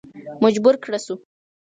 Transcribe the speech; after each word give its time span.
مجبور 0.43 0.75
کړه 0.83 0.97
شو. 1.05 1.15